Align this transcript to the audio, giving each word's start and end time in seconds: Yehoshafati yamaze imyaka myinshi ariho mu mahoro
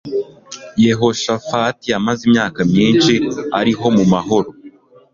Yehoshafati 0.85 1.85
yamaze 1.93 2.21
imyaka 2.27 2.59
myinshi 2.71 3.13
ariho 3.59 3.85
mu 3.95 4.03
mahoro 4.13 4.49